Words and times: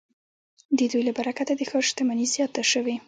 د 0.77 0.79
دوی 0.91 1.01
له 1.07 1.13
برکته 1.19 1.53
د 1.55 1.61
ښار 1.69 1.83
شتمني 1.89 2.25
زیاته 2.33 2.61
شوې. 2.71 2.95